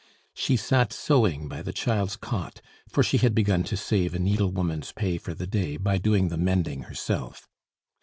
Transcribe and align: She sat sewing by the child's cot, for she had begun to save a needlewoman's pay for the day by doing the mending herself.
She 0.33 0.57
sat 0.57 0.91
sewing 0.91 1.47
by 1.47 1.61
the 1.61 1.71
child's 1.71 2.15
cot, 2.15 2.59
for 2.89 3.03
she 3.03 3.17
had 3.19 3.35
begun 3.35 3.63
to 3.65 3.77
save 3.77 4.15
a 4.15 4.19
needlewoman's 4.19 4.91
pay 4.91 5.19
for 5.19 5.35
the 5.35 5.45
day 5.45 5.77
by 5.77 5.99
doing 5.99 6.29
the 6.29 6.37
mending 6.37 6.85
herself. 6.89 7.47